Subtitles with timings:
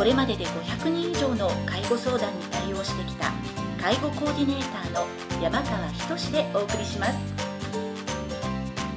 [0.00, 3.30] これまでで500人以上の介護相談に対応してきた
[3.78, 5.06] 介護コーディネーターの
[5.42, 7.18] 山川仁でお送りします。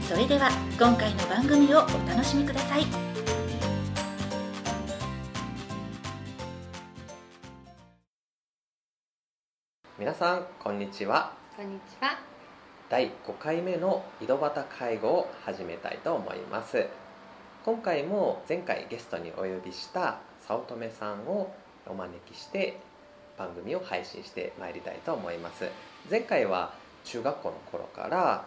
[0.07, 2.85] それでは今回の番組をお楽しみください。
[9.99, 11.33] 皆さんこんにちは。
[11.57, 12.17] こんにちは。
[12.87, 16.87] 第5回目の井戸端介護を始めたいと思います。
[17.65, 21.53] 今回も前回ゲストにお呼びした早乙女さんを
[21.85, 22.77] お招きして
[23.37, 25.69] 番組を配信してまいりたいと思います。
[26.09, 26.73] 前回は
[27.05, 28.45] 中学校の頃から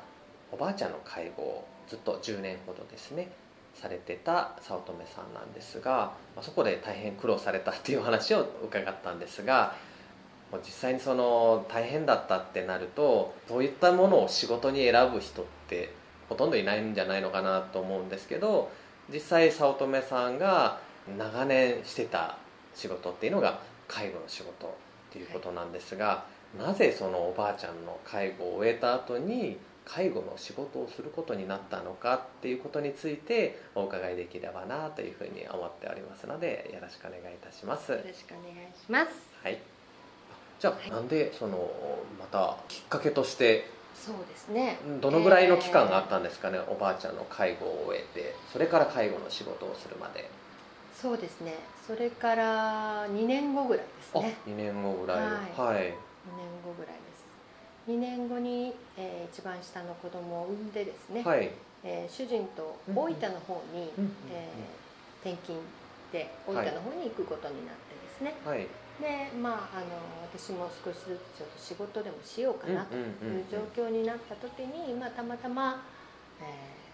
[0.52, 3.28] おばあちゃんの介護をずっと10年ほどですね
[3.74, 9.74] されてた早乙女さんなんですがまあそこで大変苦労されたっていう話を伺ったんですが
[10.50, 15.92] もう実際にその大変だったってなるとそういったものを仕事に選ぶ人って
[16.28, 18.70] ほとんどいないんじゃないのかなと思うんですけど
[19.12, 20.80] 実際早乙女さんが
[21.18, 22.38] 長年してた
[22.74, 24.70] 仕事っていうのが介護の仕事っ
[25.12, 26.24] ていうことなんですが、
[26.58, 37.92] なぜそのおばあちゃんの介護を終えた後に介護の仕事をすることになったのかっていうことについてお伺いできればなというふうに思っておりますのでよろしくお願いいたします。
[37.92, 39.10] よろしくお願いします。
[39.42, 39.58] はい。
[40.58, 41.70] じゃあ、なんでその
[42.18, 44.78] またきっかけとしてそうですね。
[45.00, 50.28] どのぐらいの期間があったんですかね、おばあちゃんの介護を終えてそれから介護の仕事をするまで。
[51.00, 51.54] そうですね。
[51.86, 54.36] それから2年後ぐらいですあ、ね。
[54.48, 55.18] 2年後ぐらい。
[55.18, 55.36] はいはい。
[55.36, 55.92] 2年
[56.64, 57.26] 後ぐらいです。
[57.88, 61.50] 2年後に、えー一番下の子供を産んでですね、はい。
[61.84, 65.58] えー主人とうん大分の方に、うんうんえー転勤
[66.12, 68.66] で大分の方に行くことになってですね、はい。
[69.00, 70.00] でまああの
[70.32, 75.84] 私も少しずつちょっと仕事でもしようかなという状況になった時に、まあ、たまたま、
[76.40, 76.85] えー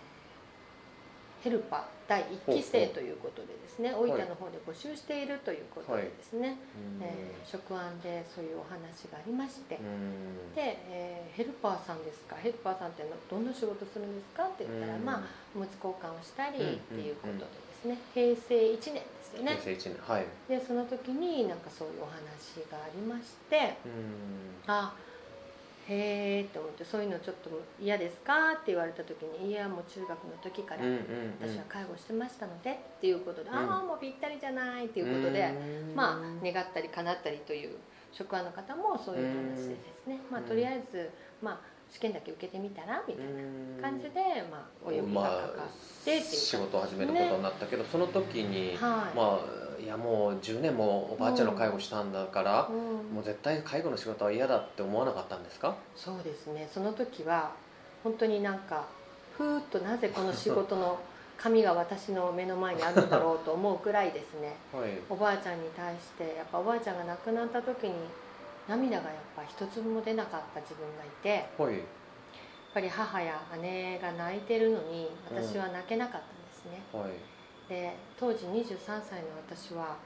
[1.42, 6.56] ヘルパー第1期生ということでですね大分の方で募集しているということでですね、
[7.00, 15.22] うんえー職案でそういうお話がありまして、うんで、えーヘルパーさんですかヘルパーさんってのどんな仕事するんですか?」って言ったら、うんまあ
[15.56, 17.46] おむつ交換をしたりうんっていうことでで
[17.82, 20.26] すね、平成1年ですよね平成1年はい。
[20.48, 24.62] でその時になんかそういうお話がありましてうん。
[24.66, 24.94] あ
[25.88, 27.50] へえと思ってそういうのちょっと
[27.80, 30.82] 嫌ですかって言われた時にいやもう中学の時から
[31.40, 33.56] 私は介護してましたのでっていうことで、うん。
[33.56, 35.50] ああもうぴったりじゃないっていうことで、
[35.90, 35.96] うん。
[35.96, 37.76] まあ願ったり叶ったりという
[38.12, 41.10] 職場の方もそういう話でですね、まあ、とりあえず、
[41.40, 41.60] まあ、
[41.92, 44.20] 試験だけ受けてみたらみたいな感じで、
[44.50, 49.16] まあ、お呼びがかかってっていう仕事を始めることになったけど、その時に、はい。
[49.16, 49.38] ま
[49.78, 53.14] あいやもう10年もおばあちゃんの介護したんだから、うん。
[53.14, 55.76] もう絶対介護の仕事は嫌だって思わなかったんですか？
[55.94, 56.68] そうですね。
[56.72, 57.52] その時は
[58.02, 58.86] 本当になんか
[59.36, 60.98] ふーっとなぜこの仕事の
[61.36, 64.54] 紙が私の目の前にあるんだろうと思うくらいですね。
[64.72, 64.90] はい。
[65.10, 67.92] おばあちゃんに対してやっぱおばあちゃんが亡くなった時に
[68.68, 71.80] 涙がやっぱ一粒も出なかった自分がいてやっはい
[72.74, 77.12] ぱり母や姉が泣いてるのに私は泣けなかったんですね、はい。
[77.68, 79.96] で当時23歳の私は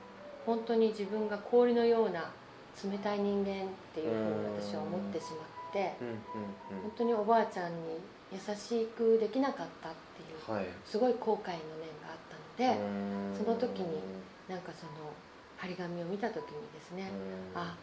[0.45, 2.33] 本当に自分が氷のような
[2.83, 6.15] 冷たい人間っていうふうに私は思ってしまってうんうん
[6.83, 7.99] 本当におばあちゃんに
[8.33, 10.67] 優しくできなかったっていううんはい。
[10.85, 12.19] すごい後悔の念があっ
[12.59, 13.37] たので、うん。
[13.37, 14.01] その時に
[14.49, 14.93] なんかその
[15.57, 17.11] 張り紙を見た時にですね、
[17.55, 17.61] うん。
[17.61, 17.77] あ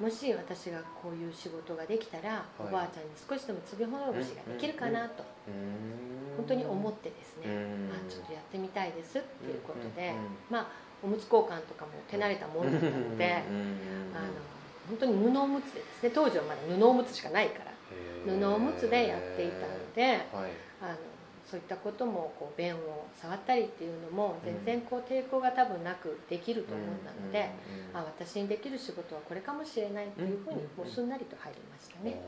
[0.00, 2.42] もし私がこういう仕事ができたら、い。
[2.58, 6.36] おばあちゃんに少しでも粒ほどぶしができるかなと、うん。
[6.36, 7.90] 本当に思ってですね、うん。
[7.92, 10.14] あちょっとやってみたいですっていうことで、
[10.50, 10.66] まあ
[11.02, 14.32] おむつ交換とかも手慣れたものだったので、うんあの
[14.88, 16.10] 本当に布おむつでですね。
[16.14, 17.72] 当時はまだ布おむつしかないから。
[18.24, 20.50] 布おむつでやっていたのではい。
[20.80, 20.96] あの
[21.48, 26.86] そういったこともこう便を触ったりっていうのも全然こう抵抗が多分なくできると思う
[27.26, 27.50] ので、
[27.92, 27.98] うん。
[27.98, 32.20] あ私にできる仕事はこれかもしれないっていうふうにもうすんなりと入りましたね。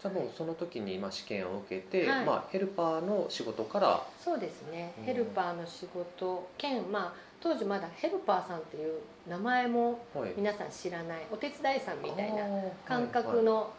[0.00, 2.24] じゃあもうその時にまあ試験を受けて、はい。
[2.24, 4.94] まあ、ヘルパーの仕事からそうですね。
[4.98, 5.04] うん。
[5.04, 8.98] ヘルパーの仕事兼、まあ、当時まだヘルパーさんっていう
[9.28, 10.32] 名前もはい。
[10.36, 12.42] 皆さん知らないお手伝いさんみたいな
[12.84, 13.70] 感覚の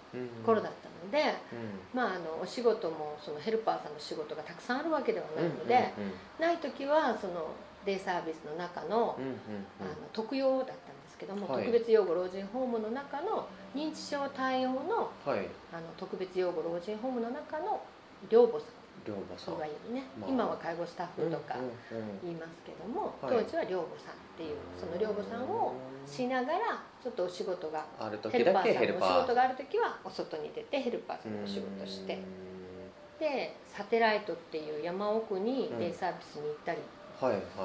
[0.45, 0.94] 頃だっったので、
[1.93, 5.93] まあ、あのお仕事もそのヘルパーさんの仕事がたくさんあるわけではないので、
[6.39, 7.51] ない時はその
[7.85, 9.15] デイサービスの中の,、
[9.79, 11.65] あの特養だったんですけども、はい。
[11.65, 15.47] 特別養護老人ホームの中の認知症対応のはい。
[15.71, 17.81] あの特別養護老人ホームの中の
[18.29, 18.65] 寮母さ
[19.05, 19.55] 龍馬さん。
[19.55, 20.29] んいるね、まあ。
[20.29, 22.19] 今は介護スタッフとかうんうんうん。
[22.23, 23.45] 言いますけども、はい。
[23.45, 25.73] 当時は寮母さんっていうその寮母さんを
[26.07, 32.17] しながらちょっとお仕事があるヘルパーさんのお仕事がある時はお外に出てヘルパーさんのお仕事して。
[33.19, 36.79] でサテライトっていう山奥にデイサービスに行ったり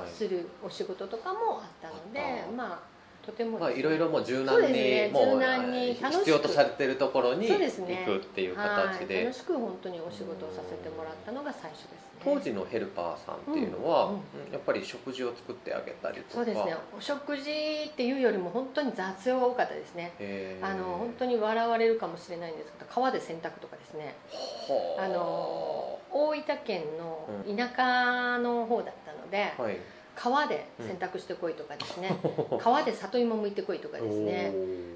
[0.06, 2.78] するお仕事とかもあったので、まあ
[3.24, 5.10] とてもまあいろいろもう柔軟にね。
[5.12, 5.40] もう
[6.00, 8.02] 必要とされてるところに行そうですね。
[8.06, 11.98] くっていう形はい、で楽しく本当にお仕事をさせてもらったのが最初ですね。
[12.24, 14.20] 当時のヘルパーさんっていうのは、うんうん
[14.50, 16.28] やっぱり食事を作ってあげたりとか。
[16.34, 16.74] そうですね。
[16.96, 17.42] お食事
[17.88, 20.12] っていうよりも本当に雑用が多かったですね。
[20.62, 24.14] あの本当に笑われるかもしれないんですけど川で洗濯とかですね。
[24.98, 29.76] はあの大分県の田舎の方だったので、はい
[30.14, 32.10] 川で洗濯してこいとかですね、
[32.58, 34.52] 川で里芋剥いてこいとかですね。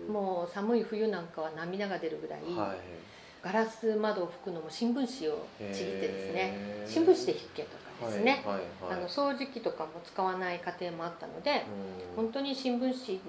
[0.08, 2.78] もう寒い冬なんかは涙が出るぐらい、はい。
[3.42, 6.82] ガラス窓を拭くのも新聞紙をちぎってですね。
[6.86, 8.98] 新聞紙で引けとかですね、はいはいはい。
[8.98, 11.64] あの掃除機とかも使わない家庭もあったので、
[12.16, 12.24] うん。
[12.24, 13.20] 本当に新聞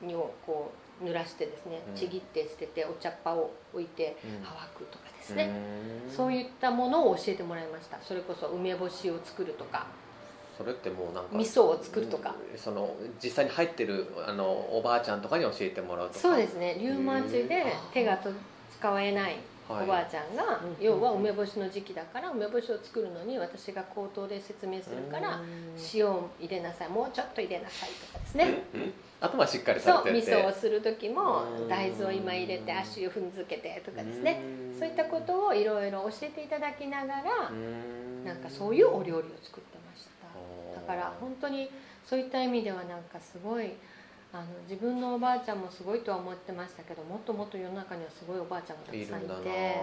[0.00, 1.94] 紙をこう濡らしてですねうん。
[1.94, 4.44] ちぎって捨ててお茶っ葉を置いてうん。
[4.44, 5.50] 乾くとかですね、
[6.06, 7.98] うんそういったものを教えてもらいました。
[8.02, 9.86] それこそ梅干しを作るとか
[10.60, 12.34] それってもうなんか味噌を作るとか。
[12.52, 16.20] うんその実際に入ってるあのおばあちゃんとかに教えてもらうとか。
[16.20, 16.76] そうですね。
[16.78, 17.64] リウマチで
[17.94, 18.30] 手がと
[18.70, 19.36] 使えない
[19.66, 19.84] はい。
[19.84, 20.84] おばあちゃんが、うん。
[20.84, 25.44] 要は梅干しの時期だから梅干しを作るのに私が口頭で説明するからうん。
[25.94, 26.88] 塩を入れなさい。
[26.90, 28.62] もうちょっと入れなさいとかですね。
[28.74, 28.92] うん。
[29.22, 30.32] あとはしっかりそうされてて。
[30.34, 31.68] 味噌をする時もうん。
[31.68, 34.42] 大豆を今入れて足を踏んづけてとかですね。
[34.74, 34.78] うん。
[34.78, 38.24] そういったことをいろいろ教えていただきながらうん。
[38.26, 39.79] なんかそういうお料理を作って
[40.90, 41.70] から本当に
[42.04, 43.72] そういった意味ではなんかすごい
[44.32, 49.76] あの自分のおばあちゃんもすごいとは思ってましたけどもっともっと世の中にはすごいおばあちゃんがたくさんいて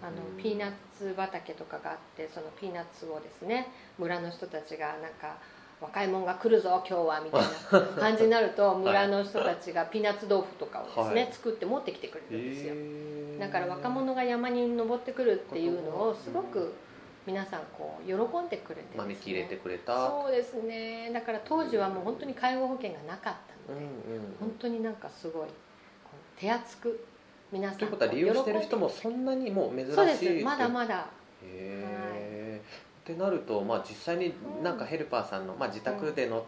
[0.00, 0.38] あのう。
[0.38, 5.38] んピーナッツ畑とかがあってそのピーナッツをですね村の人たちがなんか
[5.80, 11.32] 若いもんが来るぞ今日はみたいな感じになると 村の人たちがピーナッツ豆腐とかをですね、はい。
[11.32, 12.74] 作って持ってきてくれるんですよ。
[13.40, 16.72] だから若者が山に登ってくるっていうのをすごく
[17.26, 18.86] 皆さんこう喜んでくれてね。
[18.96, 20.08] 招き入れてくれた。
[20.08, 21.10] そうですね。
[21.12, 23.34] だから当時はもう本当に介護保険がなかっ
[23.66, 25.48] たので、うんうん本当になんかすごい
[26.36, 27.06] 手厚く
[27.50, 30.44] 皆さんということは利用してる人もそんなにもう珍しいでそうです。
[30.44, 31.06] まだまだ。
[31.42, 32.60] へえ、
[33.02, 36.44] ってなると、まあ、実際になんかヘルパーさんの、まあ、自宅での,、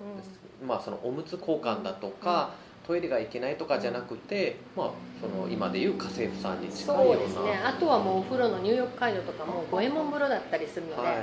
[0.67, 2.55] まあそのおむつ交換だとか、
[2.86, 4.90] トイレが行けないとかじゃなくて、まあ、
[5.20, 7.14] その今でいう家政婦さんに近いような。
[7.14, 7.60] そうですね。
[7.64, 11.16] あとはもうお風呂の入浴介助とかも五右衛門風呂だったりするので、はい。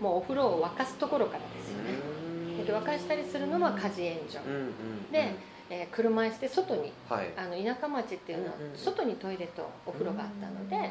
[0.00, 2.64] もうお風呂を沸かすところからですよね。
[2.64, 4.38] で沸かしたりするのは家事援助。
[4.46, 4.64] うんうんう
[5.08, 5.12] ん。
[5.12, 5.34] で、
[5.68, 7.28] えー車椅子で外にはい。
[7.36, 10.82] あの田舎町っていうのはうんうん外にトイレとお風呂があったので、うん。
[10.82, 10.88] も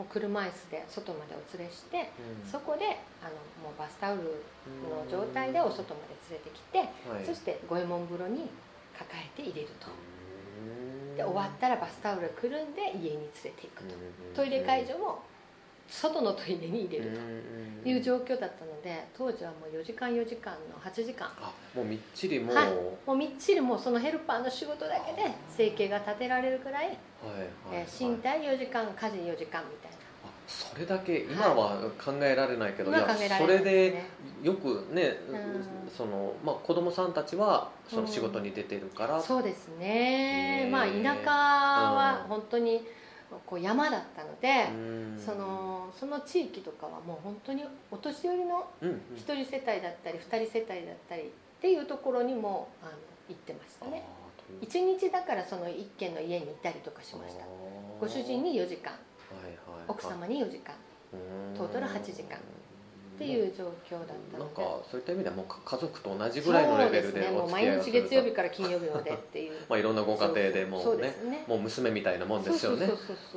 [0.00, 2.10] う車椅子で外までお連れして
[2.44, 2.50] うん。
[2.50, 2.84] そこで
[3.22, 3.30] あの
[3.62, 6.78] もうバスタオルの状態でお外まで連れてきて、
[7.08, 7.24] はい。
[7.24, 8.50] そして五右衛門風呂に
[8.98, 9.86] 抱えて入れると。
[9.88, 15.22] うんで終わったらバスタオルくるんで家に連れていくと、うんトイレ介助も
[15.88, 17.10] 外のトイレに入れるう
[17.80, 21.28] んという状況だったので当時はもう4時間4時間の8時間。
[21.40, 22.66] あもうみっちりもう、はい。
[22.66, 22.74] はい
[23.06, 26.96] もうみっちりもうそのヘルパーの仕事だけで生計が立てられるくらい、はい
[27.72, 29.96] えー身体4時間家事4時間みたいな。
[29.96, 29.97] あ
[30.48, 33.00] それだけ今は考えられないけど、今い。
[33.02, 34.06] や考えられないそれでね
[34.42, 35.90] よくね、うん。
[35.94, 40.64] そのまあ、子供さんたちはその仕事に出てるから、そうですね。
[40.64, 42.82] ねまあ田舎は本当に
[43.44, 45.22] こう山だったので、うん。
[45.22, 49.00] そのその地域とかはもう本当にお年寄りのうんうん。
[49.16, 51.24] 一人世帯だったり二人世帯だったりっ
[51.60, 52.92] ていうところにもあの
[53.28, 54.02] 行ってましたね。
[54.06, 54.58] あーという。
[54.62, 57.44] 一日だからその一軒の家にいたりとかしました。
[58.00, 58.84] ご主人に4時間。
[58.84, 59.07] はいはい
[59.88, 60.74] 奥様に4時間。
[61.56, 62.36] トータル8時間。
[62.36, 68.08] っていう状況だったなんのでかそういった意味ではもうか家族と同じぐらいのレベルでお付き合い毎日をすると。
[68.08, 69.52] 月曜日から金曜日までっていう。
[69.68, 71.44] まあいろんなご家庭でもそううねね。
[71.48, 72.88] もう娘みたいなもんですよね。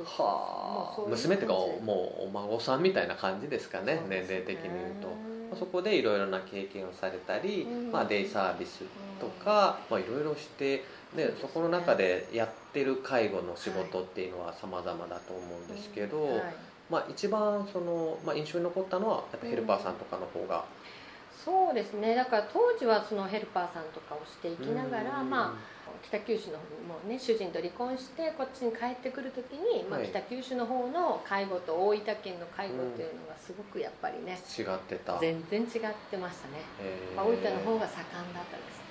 [0.04, 1.00] はあ。
[1.08, 4.02] 娘っていうかもうお孫さんみたいな感じですかねね。
[4.08, 5.14] 年齢的に言うと、ま
[5.54, 7.90] あそこでいろいろな経験をされたり、うん。
[7.90, 8.84] まあ、デイサービス
[9.20, 10.84] とか、まあ、いろいろして
[11.16, 16.42] でそこの中でやってる介護の仕事っていうのは様々だと思うんですけど、はい。
[16.90, 20.64] まあ、一番その、まあ、印象に残ったのはやっぱヘルパーさんとかの方が、
[21.44, 22.14] そうですね。
[22.14, 25.30] だから当時はそのヘルパーさんとかをしていきながら、うん。
[25.30, 30.08] まあ北九州の方にもうね主人と離婚してこっちに帰ってくる時に、まあ、はい。
[30.08, 35.18] 北九州の方の介護と大分県の介護っていうのがすごくやっぱりね、違ってた。
[35.18, 36.64] 全然違ってましたね、
[37.14, 38.81] まあ大分の方が盛んだったですね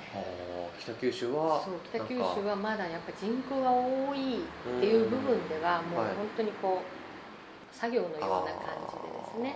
[0.79, 8.41] 北九州はそう北九州はまだやっぱ人口が多いっていう部分ではもう本当にこう作業のような感
[8.89, 9.55] じでです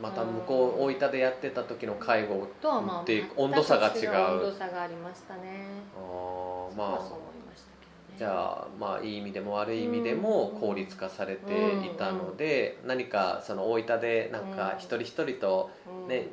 [0.00, 4.34] また向こう大分でやってた時の介護とはまあ温度差が違う。
[4.34, 5.66] 温度差がありましたね。
[5.96, 7.04] ああまあね、
[8.16, 11.52] じゃあまあいい意味でも悪い意味でも効率化されて
[11.84, 15.70] いたので、何かその大分でなんか一人一人と
[16.08, 16.28] ね、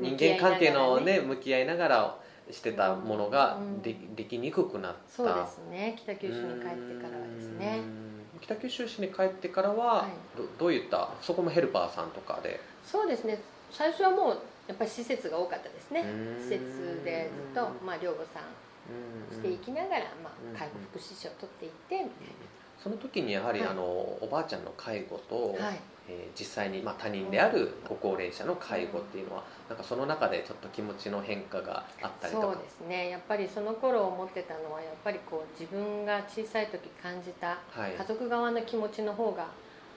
[0.00, 1.20] うん、人間関係のね。
[1.20, 2.18] 向き合いながら
[2.50, 4.98] してたものがで,、できにくくなった。
[5.08, 5.96] そうですね。
[5.96, 7.80] 北九州に帰ってからはですね。
[8.40, 12.60] 北九州市に帰ってからは、はい、どどういったそこもヘルパーさんとかで？
[12.84, 13.40] そうですね。
[13.70, 14.38] 最初はもう
[14.68, 16.04] やっぱり施設が多かったですね。
[16.38, 22.10] 施設でずっと、まあ、寮母さんしていきながら、まあ、介護福祉士を取っていってみたいな
[22.78, 25.80] その時にやはり、はい、あのおばあちゃんの介護と、はい。
[26.08, 32.46] えー、実際に、まあ、他人であるご高齢者の介護っていうのは、なんかその中でちょっと気持ちの変化があったりとか。
[32.46, 33.10] そうですね。
[33.10, 39.48] やっぱりその頃思ってたのはやっぱりこう自分が小さい時感じた家族側の気持ちの方が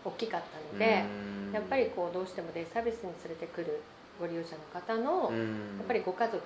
[0.04, 3.82] 大きかったので、はい、やっぱりこうどうしてもデイサービスに連れてくる
[4.20, 6.38] ご利用者の方のやっぱりご家族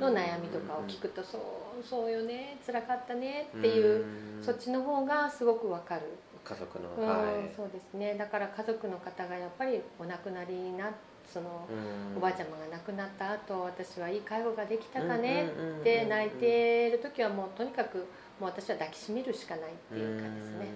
[0.00, 4.04] の悩みとかを聞くとそうそうよね辛かったねっていう
[4.42, 6.02] そっちの方がすごくわかる。
[6.44, 8.14] 家族の、はい、そうですね。
[8.14, 10.90] だから家族の方がやっぱりお亡くなりにな
[11.30, 11.68] その
[12.16, 15.46] おばあちゃまが亡くなった後私はいい介護ができたかね
[15.80, 17.98] って泣いてる時はもうとにかく
[18.40, 20.66] もう私は抱きしめるしかないっていうかですね。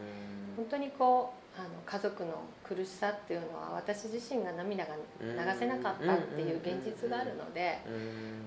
[0.57, 2.33] 本当にこうあの家族の
[2.65, 7.79] 苦しさっていうのは私自身が涙が流せなかったっていう現実があるので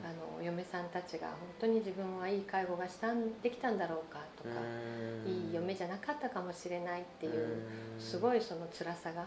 [0.04, 4.50] あの嫁さんたちが本当に自分はいい介護がしたんできたんだろうかとか
[5.28, 7.58] いい嫁じゃなかったかもしれないっていう
[8.00, 9.26] すごいその辛さが。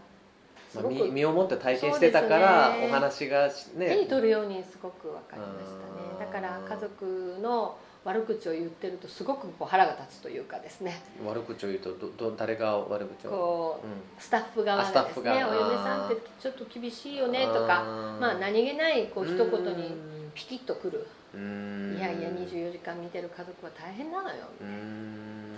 [0.75, 3.89] まあ、身身をもって体験してたから、お話がね。
[3.89, 6.19] 手に取るようにすごく分かりましたね。
[6.21, 7.79] だから家族の
[8.09, 11.03] 悪口を言ってるとすごくこう腹が立つというかですね。
[11.27, 13.31] 悪口を言うとどど誰が悪口を？
[13.31, 17.85] こう、うん、スタッフ側がですねお嫁さんってちょっと厳しいよねとか
[18.19, 19.47] まあ何気ないこう一言
[19.77, 19.95] に
[20.35, 21.07] ピキッとくる。
[21.35, 24.47] いやいや24時間見てる家族は大変なのよ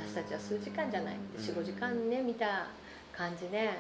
[0.05, 1.17] 私たちは数時間じゃない。
[1.39, 2.67] 45時間ね見た
[3.17, 3.71] 感じで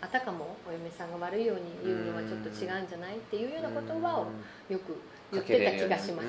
[0.00, 3.16] あたかもお嫁さんが悪いように言うのはちょっと違うんじゃない？
[3.16, 4.26] っていうような言葉を
[4.68, 4.96] よく
[5.30, 6.26] 言ってた気がします。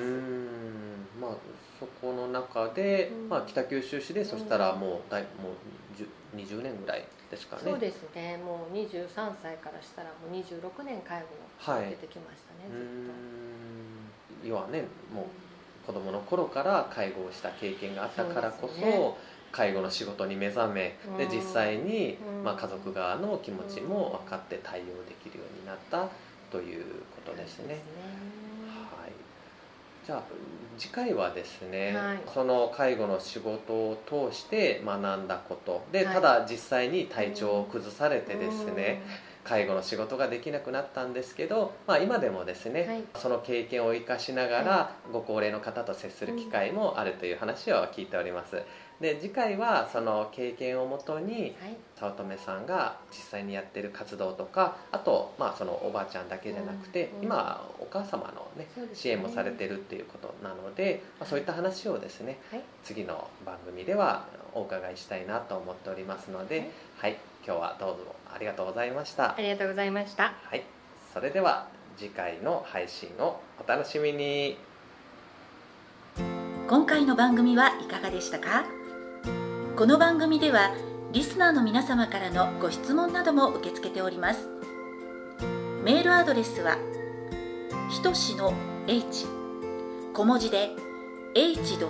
[1.20, 1.30] まあ、
[1.78, 7.62] そこの中で、うん、まあ、北九州市でそしたらもうだいもう20年ぐらいですかね。
[7.64, 8.38] そうですね。
[8.38, 9.08] もう23
[9.42, 12.86] 歳からしたらもう26年介護を受けてきましたね、はい、ずっ
[14.42, 14.48] と。
[14.48, 19.14] 要はねもう子供の頃から介護をした経験があったからこそ、ね、
[19.50, 26.08] 介護の仕事に目覚めで実際に、まあ、家族側の気持ちも分かって対応できるようになった
[26.50, 26.84] という
[27.24, 27.80] ことですね。
[30.04, 30.22] じゃあ
[30.78, 35.84] 次回はですね、はい、その介護の仕事を通して学んだこと。
[35.92, 39.02] で、ただ実際に体調を崩されてですね、
[39.44, 48.62] 介護の仕事ができなくなったんですけど、まあ、今でもですね、はい、その経験を生かしながらご高齢の方と接する機会もあるという話を聞いております。
[49.02, 51.54] で次回はその経験をもとに
[51.96, 62.38] 早乙女さんが実際にやってる活動とかあとまあそのおばあちゃんだけじゃなくて、今お母様のね支援もされてるっていうことなので、まあ、そういった話をですね、
[62.84, 69.34] 次の番組ではお伺いしたいなと思っておりますので、はい、今日はどうぞありがとうございました。
[69.36, 70.34] ありがとうございました。
[70.44, 70.62] はい。
[71.12, 71.66] それでは
[71.98, 74.56] 次回の配信をお楽しみに。
[76.68, 78.81] 今回の番組はいかがでしたか？
[79.82, 80.72] この番組では
[81.10, 84.46] リスナーの皆様からのご質問なども受け付けております
[85.82, 86.76] メールアドレスは
[87.90, 88.54] ひとしの
[88.86, 89.26] h
[90.14, 90.70] 小文字で
[91.34, 91.80] h.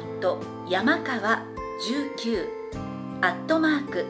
[0.71, 1.45] 山川
[1.87, 2.49] 19
[3.21, 4.07] アットマーク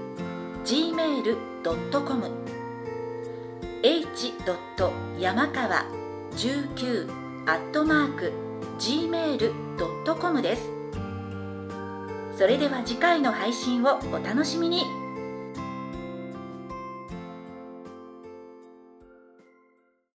[0.65, 2.31] gmail.com
[3.83, 4.35] h.
[5.19, 5.87] 山川
[6.37, 7.11] 19
[7.49, 8.33] アットマーク
[8.79, 10.82] gmail.com です
[12.37, 15.02] それでは次回の配信をお楽しみに。